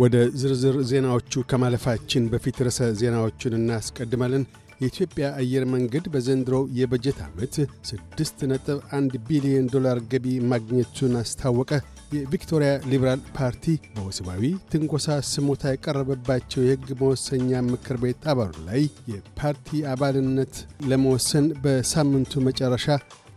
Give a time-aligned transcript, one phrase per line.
[0.00, 4.44] ወደ ዝርዝር ዜናዎቹ ከማለፋችን በፊት ርዕሰ ዜናዎቹን እናስቀድማለን።
[4.80, 7.54] የኢትዮጵያ አየር መንገድ በዘንድሮው የበጀት ዓመት
[7.88, 11.72] 6.1 ቢሊዮን ዶላር ገቢ ማግኘቱን አስታወቀ።
[12.14, 14.42] የቪክቶሪያ ሊበራል ፓርቲ በወሲባዊ
[14.72, 20.54] ትንኮሳ ስሞታ የቀረበባቸው የሕግ መወሰኛ ምክር ቤት አባሉ ላይ የፓርቲ አባልነት
[20.90, 22.86] ለመወሰን በሳምንቱ መጨረሻ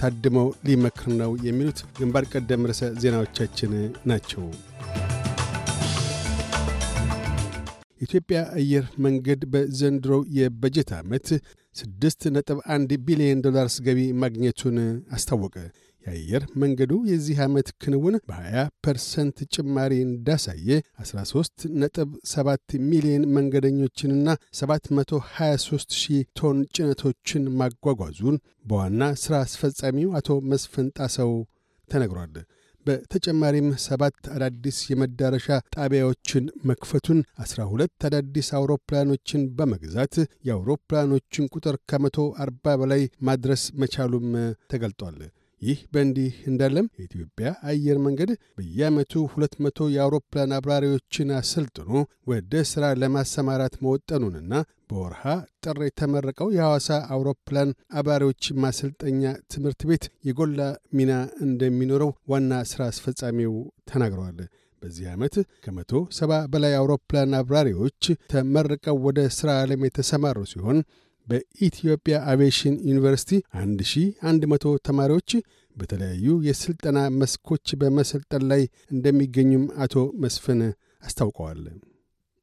[0.00, 3.74] ታድመው ሊመክር ነው የሚሉት ግንባር ቀደም ርዕሰ ዜናዎቻችን
[4.10, 4.42] ናቸው።
[8.00, 11.28] የኢትዮጵያ አየር መንገድ በዘንድሮው የበጀት ዓመት
[11.76, 14.76] 6.1 ቢሊዮን ዶላርስ ገቢ ማግኘቱን
[15.16, 15.54] አስታወቀ።
[16.04, 20.68] የአየር መንገዱ የዚህ ዓመት ክንውን በ20 percent ጭማሪ እንዳሳየ
[21.02, 24.28] 13.7 ሚሊዮን መንገደኞችንና
[24.60, 31.32] 723 ሺህ ቶን ጭነቶችን ማጓጓዙን በዋና ሥራ አስፈጻሚው አቶ መስፍን ጣሰው
[31.90, 32.36] ተነግሯል።
[32.86, 40.14] በተጨማሪም ሰባት አዳዲስ የመዳረሻ ጣቢያዎችን መክፈቱን፣ 12 አዳዲስ አውሮፕላኖችን በመግዛት
[40.48, 44.28] የአውሮፕላኖችን ቁጥር ከመቶ 40 በላይ ማድረስ መቻሉም
[44.72, 45.18] ተገልጧል።
[45.62, 51.92] ይህ በእንዲህ እንዳለም የኢትዮጵያ አየር መንገድ በየዓመቱ 200 የአውሮፕላን አብራሪዎችን አሰልጥኖ
[52.30, 54.52] ወደ ሥራ ለማሰማራት መወጠኑንና
[54.90, 55.22] በወርሃ
[55.64, 57.70] ጥር የተመረቀው የሐዋሳ አውሮፕላን
[58.00, 60.60] አብራሪዎች ማሰልጠኛ ትምህርት ቤት የጎላ
[60.98, 61.12] ሚና
[61.46, 63.54] እንደሚኖረው ዋና ሥራ አስፈጻሚው
[63.90, 64.38] ተናግረዋል።
[64.82, 70.78] በዚህ ዓመት ከመቶ ሰባ በላይ አውሮፕላን አብራሪዎች ተመርቀው ወደ ሥራ ዓለም የተሰማሩ ሲሆን
[71.26, 75.30] በኢትዮጵያ አቪዬሽን ዩኒቨርሲቲ 1100 ተማሪዎች
[75.76, 78.62] በተለያዩ የሥልጠና መስኮች በመሰልጠን ላይ
[78.94, 80.60] እንደሚገኙም አቶ መስፍን
[81.02, 81.60] አስታውቀዋል።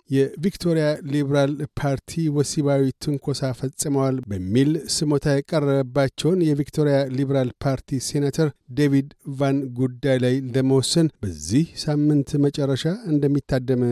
[0.10, 9.08] የቪክቶሪያ ሊበራል ፓርቲ ወሲባዊ ትንኮሳ ፈጽመዋል በሚል ስሞታ የቀረበባቸውን የቪክቶሪያ ሊበራል ፓርቲ ሴናተር ዴቪድ
[9.40, 12.84] ቫን ጉዳይ ላይ ለመወሰን በዚህ ሳምንት መጨረሻ
[13.14, 13.84] እንደሚታደም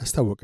[0.00, 0.42] አስታወቀ።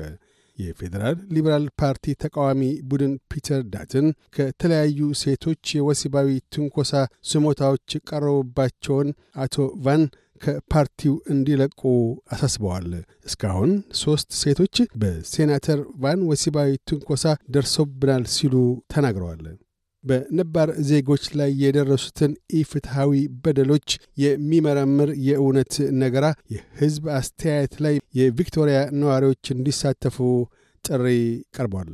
[0.57, 6.93] የፌዴራል ሊበራል ፓርቲ ተቃዋሚ ቡድን ፒተር ዳትን ከተለያዩ ሴቶች የወሲባዊ ትንኮሳ
[7.31, 9.09] ስሞታዎች የቀረቡባቸውን
[9.43, 10.03] አቶ ቫን
[10.41, 11.81] ከፓርቲው እንዲለቁ
[12.31, 12.89] አሳስበዋል።
[13.29, 13.71] እስካሁን
[14.01, 17.23] ሦስት ሴቶች በሴናተር ቫን ወሲባዊ ትንኮሳ
[17.55, 18.55] ደርሶብናል ሲሉ
[18.93, 19.43] ተናግረዋል።
[20.03, 23.11] በነባር ዜጎች ላይ የደረሱትን ኢፍትሐዊ
[23.43, 23.87] በደሎች
[24.17, 30.17] የሚመረምር የእውነት ነገራ የሕዝብ አስተያየት ላይ የቪክቶሪያ ነዋሪዎች እንዲሳተፉ
[30.85, 31.05] ጥሪ
[31.55, 31.91] ቀርቧል።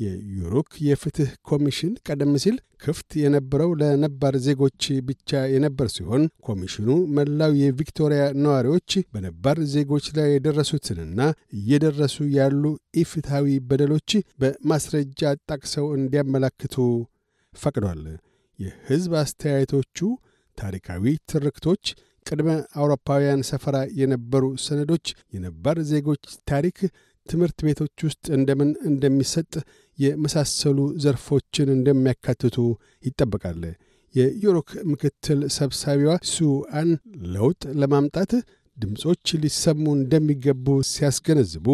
[0.00, 8.22] የዩሩክ የፍትሕ ኮሚሽን ቀደም ሲል ክፍት የነበረው ለነባር ዜጎች ብቻ የነበር ሲሆን ኮሚሽኑ መላው የቪክቶሪያ
[8.44, 11.20] ነዋሪዎች በነባር ዜጎች ላይ የደረሱትንና
[11.58, 12.62] እየደረሱ ያሉ
[13.02, 14.10] ኢፍትሐዊ በደሎች
[14.42, 16.76] በማስረጃ ጠቅሰው እንዲያመላክቱ
[17.52, 18.02] ፈቅዷል።
[18.58, 19.98] የሕዝብ አስተያየቶቹ
[20.58, 21.84] ታሪካዊ ትርክቶች፣
[22.26, 22.48] ቅድመ
[22.80, 26.78] አውሮፓውያን ሰፈራ የነበሩ ሰነዶች፣ የነባር ዜጎች ታሪክ፣
[27.28, 29.52] ትምህርት ቤቶች ውስጥ እንደምን እንደሚሰጥ
[30.00, 32.56] የመሳሰሉ ዘርፎችን እንደሚያካትቱ
[33.06, 33.62] ይጠበቃል።
[34.14, 36.88] የዩሮክ ምክትል ሰብሳቢዋ ሱአን
[37.34, 38.32] ለውጥ ለማምጣት
[38.76, 41.66] ድምፆች ሊሰሙ እንደሚገቡ ሲያስገነዝቡ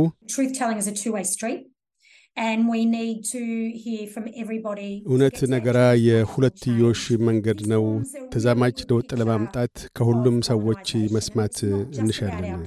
[5.09, 7.85] እውነት ነገራ የሁለትዮሽ መንገድ ነው።
[8.33, 11.57] ተዛማች ለውጥ ለማምጣት ከሁሉም ሰዎች መስማት
[12.01, 12.61] እንሻለን።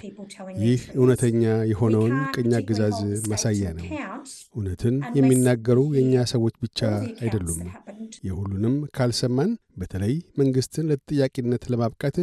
[0.64, 3.00] ይህ እውነተኛ የሆነውን ቅኝ አገዛዝ
[3.32, 3.88] ማሳያ ነው።
[4.56, 6.80] እውነትን የሚናገሩ የእኛ ሰዎች ብቻ
[7.22, 7.62] አይደሉም።
[8.28, 12.18] የሁሉንም ካልሰማን በተለይ መንግሥትን ለተጠያቂነት ለማብቃት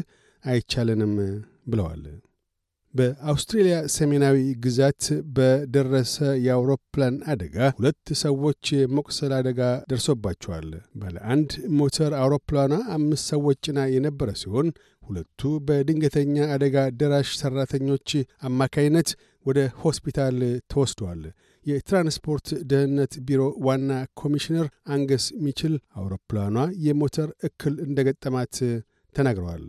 [0.45, 1.15] አይቻለንም
[1.67, 2.03] ብለዋል።
[2.97, 5.03] በአውስትሬልያ ሰሜናዊ ግዛት
[5.37, 6.15] በደረሰ
[6.45, 8.65] የአውሮፕላን አደጋ ሁለት ሰዎች
[8.97, 10.69] መቁሰል አደጋ ደርሶባቸዋል።
[11.01, 14.69] ባለ አንድ ሞተር አውሮፕላኗ አምስት ሰዎች ጭና የነበረ ሲሆን
[15.03, 18.09] ሁለቱ በድንገተኛ አደጋ ደራሽ ሠራተኞች
[18.49, 19.11] አማካይነት
[19.47, 20.39] ወደ ሆስፒታል
[20.73, 21.23] ተወስደዋል።
[21.67, 23.91] የትራንስፖርት ደህንነት ቢሮ ዋና
[24.21, 26.57] ኮሚሽነር አንገስ ሚችል አውሮፕላኗ
[26.87, 28.57] የሞተር እክል እንደገጠማት
[29.15, 29.67] ተናግረዋል።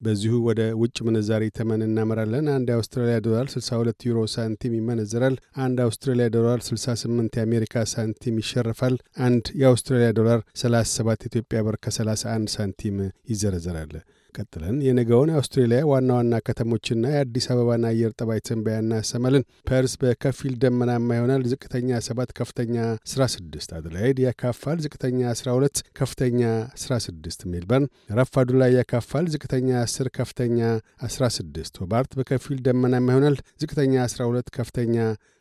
[0.00, 6.26] በዚሁ ወደ ውጭ ምንዛሪ ተመን እናመራለን። አንድ የአውስትራሊያ ዶላር 62 ዩሮ ሳንቲም ይመነዘራል። አንድ አውስትራሊያ
[6.36, 8.96] ዶላር 68 የአሜሪካ ሳንቲም ይሸርፋል።
[9.26, 12.98] አንድ የአውስትራሊያ ዶላር 37 ኢትዮጵያ ብር ከ31 ሳንቲም
[13.32, 13.94] ይዘረዘራል።
[14.36, 21.08] ቀጥለን የነገውን የአውስትሬሊያ ዋና ዋና ከተሞችና የአዲስ አበባን አየር ጠባይ ትንበያ እናሰማለን። ፐርስ በከፊል ደመናማ
[21.18, 22.76] ይሆናል። ዝቅተኛ 7 ከፍተኛ
[23.10, 26.40] 16። አደላይድ ያካፋል። ዝቅተኛ 12 ከፍተኛ
[26.80, 27.86] 16። ሜልበርን
[28.18, 30.60] ረፋዱ ላይ ያካፋል። ዝቅተኛ 10 ከፍተኛ
[31.08, 34.96] 16። ሆባርት በከፊል ደመናማ ይሆናል። ዝቅተኛ 12 ከፍተኛ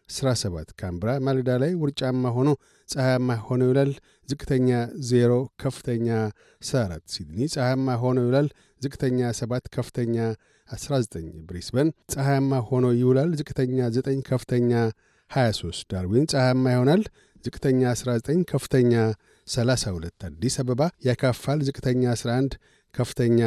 [0.09, 2.49] 17 ካምብራ ማለዳ ላይ ውርጫማ ሆኖ
[2.89, 3.91] ፀሐያማ ሆኖ ይውላል።
[4.29, 4.69] ዝቅተኛ
[5.07, 5.31] 0
[5.63, 6.07] ከፍተኛ
[6.61, 8.47] 14 ሲድኒ ፀሐያማ ሆኖ ይውላል።
[8.85, 10.15] ዝቅተኛ 7 ከፍተኛ
[10.69, 11.17] 19።
[11.47, 14.71] ብሪስበን ፀሐያማ ሆኖ ይውላል። ዝቅተኛ 9 ከፍተኛ
[15.31, 17.03] 23። ዳርዊን ፀሐያማ ይሆናል።
[17.43, 18.93] ዝቅተኛ 19 ከፍተኛ
[19.47, 22.53] 32። አዲስ አበባ ያካፋል። ዝቅተኛ 11
[22.93, 23.39] ከፍተኛ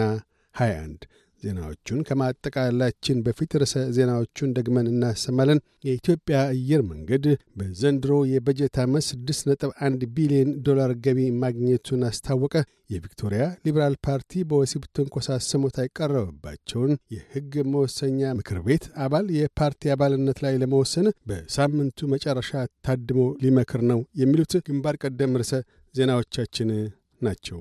[0.55, 1.07] 21።
[1.43, 7.25] ዜናዎቹን ከማጠቃላችን በፊት ርዕሰ ዜናዎቹን ደግመን እናሰማለን። የኢትዮጵያ አየር መንገድ
[7.59, 12.55] በዘንድሮ የበጀት ዓመት 6.1 ቢሊዮን ዶላር ገቢ ማግኘቱን አስታወቀ።
[12.91, 20.55] የቪክቶሪያ ሊበራል ፓርቲ በወሲብ ትንኮሳ ስሞታ የቀረበባቸውን የሕግ መወሰኛ ምክር ቤት አባል የፓርቲ አባልነት ላይ
[20.63, 22.53] ለመወሰን በሳምንቱ መጨረሻ
[22.87, 25.55] ታድሞ ሊመክር ነው። የሚሉት ግንባር ቀደም ርዕሰ
[25.95, 26.71] ዜናዎቻችን
[27.23, 27.61] ናቸው።